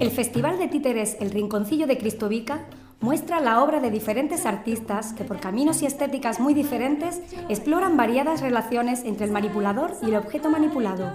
[0.00, 2.64] El Festival de Títeres El Rinconcillo de Cristovica
[3.00, 7.20] muestra la obra de diferentes artistas que por caminos y estéticas muy diferentes
[7.50, 11.12] exploran variadas relaciones entre el manipulador y el objeto manipulado.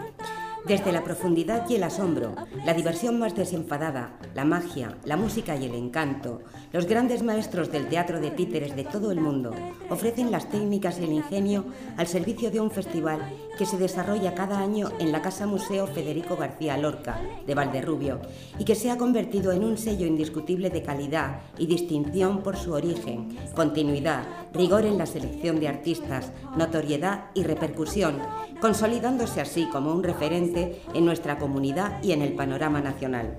[0.67, 2.33] Desde la profundidad y el asombro,
[2.65, 6.41] la diversión más desenfadada, la magia, la música y el encanto,
[6.73, 9.53] los grandes maestros del teatro de títeres de todo el mundo
[9.91, 11.65] ofrecen las técnicas y el ingenio
[11.97, 13.19] al servicio de un festival
[13.59, 18.21] que se desarrolla cada año en la Casa Museo Federico García Lorca de Valderrubio
[18.57, 22.73] y que se ha convertido en un sello indiscutible de calidad y distinción por su
[22.73, 28.17] origen, continuidad, rigor en la selección de artistas, notoriedad y repercusión,
[28.59, 33.37] consolidándose así como un referente en nuestra comunidad y en el panorama nacional.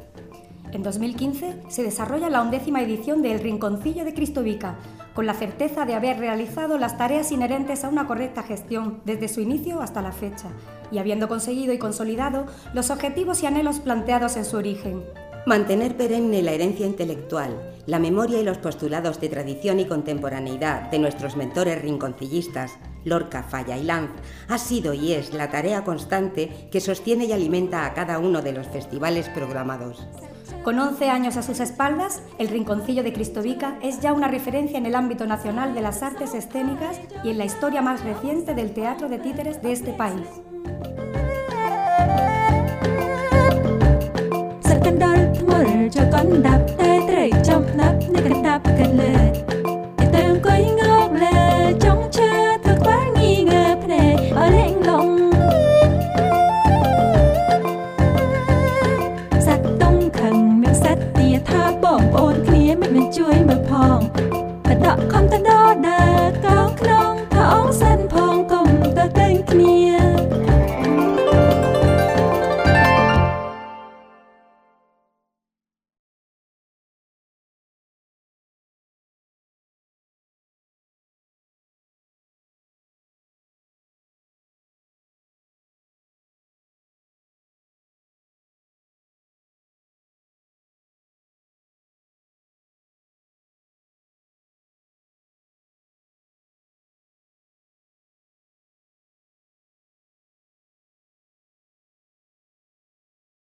[0.73, 4.77] En 2015 se desarrolla la undécima edición de El Rinconcillo de Cristovica,
[5.15, 9.41] con la certeza de haber realizado las tareas inherentes a una correcta gestión desde su
[9.41, 10.49] inicio hasta la fecha,
[10.91, 15.05] y habiendo conseguido y consolidado los objetivos y anhelos planteados en su origen.
[15.47, 20.99] Mantener perenne la herencia intelectual, la memoria y los postulados de tradición y contemporaneidad de
[20.99, 22.73] nuestros mentores rinconcillistas,
[23.07, 24.11] Lorca, Falla y Lanz,
[24.49, 28.53] ha sido y es la tarea constante que sostiene y alimenta a cada uno de
[28.53, 30.07] los festivales programados.
[30.63, 34.87] Con 11 años a sus espaldas, el Rinconcillo de Cristovica es ya una referencia en
[34.87, 39.09] el ámbito nacional de las artes escénicas y en la historia más reciente del teatro
[39.09, 40.27] de títeres de este país.
[65.33, 65.51] ទៅដ
[65.87, 69.86] ដែលកោក្នុងថោងសិនផងកុំទៅតែងគ្នា